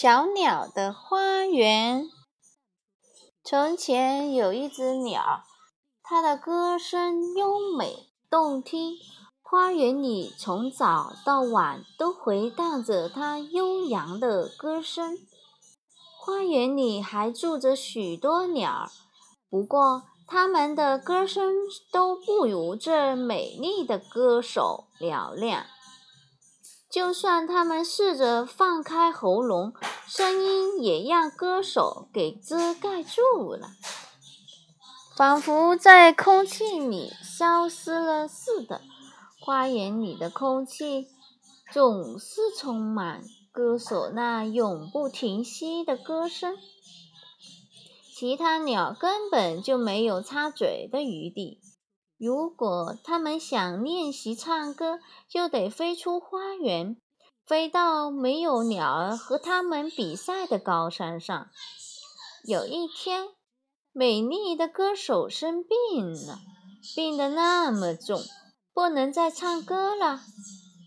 [0.00, 2.08] 小鸟的花园。
[3.42, 5.42] 从前有一只鸟，
[6.04, 8.94] 它的歌声优美动听，
[9.42, 15.18] 花园里从早到晚都回荡着它悠扬的歌声。
[16.20, 18.88] 花园里还住着许多鸟，
[19.50, 21.52] 不过它们的歌声
[21.90, 25.66] 都不如这美丽的歌手嘹亮。
[26.90, 29.74] 就算他们试着放开喉咙，
[30.08, 33.68] 声音也让歌手给遮盖住了，
[35.14, 38.80] 仿佛在空气里消失了似的。
[39.38, 41.08] 花园里的空气
[41.72, 46.56] 总是充满歌手那永不停息的歌声，
[48.16, 51.60] 其他鸟根本就没有插嘴的余地。
[52.16, 56.96] 如果他们想练习唱歌，就得飞出花园，
[57.48, 61.48] 飞到没有鸟儿和它们比赛的高山上。
[62.44, 63.28] 有一天，
[63.90, 66.40] 美丽的歌手生病了，
[66.94, 68.20] 病得那么重，
[68.74, 70.20] 不能再唱歌了。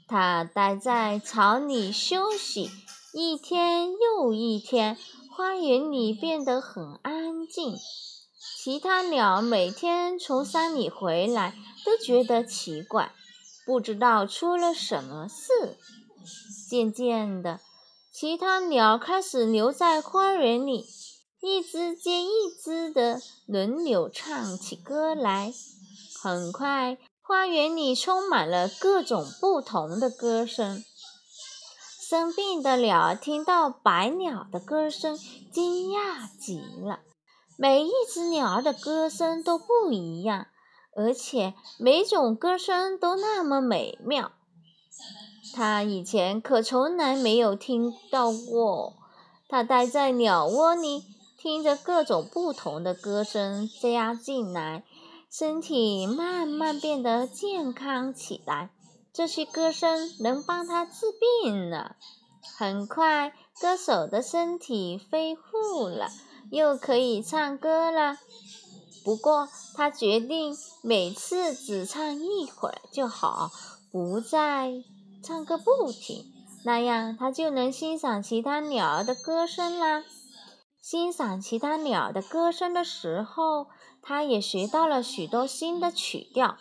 [0.08, 2.70] 他待在草里休息，
[3.12, 5.00] 一天又一天，
[5.36, 7.76] 花园里变得很安静。
[8.60, 13.12] 其他鸟每天从山里回来，都觉得奇怪，
[13.66, 15.80] 不知道出了什么事。
[16.72, 17.60] 渐渐的，
[18.14, 20.86] 其他鸟开始留在花园里，
[21.42, 22.30] 一只接一
[22.64, 25.54] 只的轮流唱起歌来。
[26.24, 30.82] 很快，花园里充满了各种不同的歌声。
[32.10, 35.18] 生病的鸟听到白鸟的歌声，
[35.52, 37.02] 惊讶极了。
[37.58, 40.48] 每一只鸟儿的歌声都不一样，
[40.96, 44.32] 而且每种歌声都那么美妙。
[45.54, 48.94] 他以前可从来没有听到过。
[49.50, 51.04] 他待在鸟窝里，
[51.38, 54.84] 听着各种不同的歌声加进来，
[55.30, 58.70] 身体慢慢变得健康起来。
[59.14, 61.08] 这些歌声能帮他治
[61.44, 61.98] 病了。
[62.58, 66.10] 很快，歌手的身体恢复了。
[66.50, 68.18] 又可以唱歌了。
[69.04, 73.50] 不过，他决定每次只唱一会儿就好，
[73.92, 74.72] 不再
[75.24, 76.26] 唱个不停。
[76.64, 80.04] 那样，他就能欣赏其他鸟儿的歌声啦。
[80.80, 83.68] 欣赏其他鸟儿的歌声的时候，
[84.02, 86.58] 他也学到了许多新的曲调。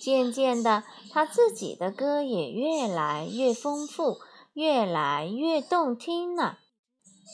[0.00, 4.18] 渐渐的，他自己的歌也越来越丰富，
[4.52, 6.58] 越来越动听了。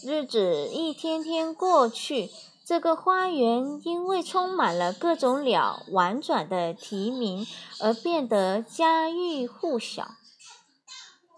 [0.05, 2.31] 日子一天天过去，
[2.65, 7.47] 这个花园因为充满了各种鸟婉转的啼鸣
[7.81, 10.09] 而变得家喻户晓。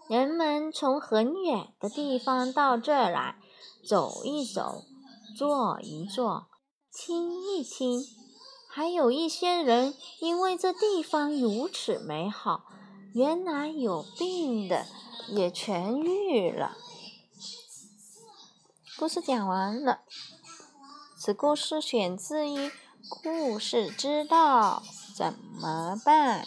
[0.09, 3.35] 人们从很远的地方到这儿来，
[3.85, 4.83] 走一走，
[5.37, 6.47] 坐一坐，
[6.93, 8.05] 听一听。
[8.69, 12.63] 还有一些人因为这地方如此美好，
[13.13, 14.85] 原来有病的
[15.29, 16.77] 也痊愈了。
[18.99, 20.01] 故事讲完了。
[21.19, 22.67] 此故事选自于
[23.23, 24.83] 《故事知道
[25.15, 26.45] 怎么办》。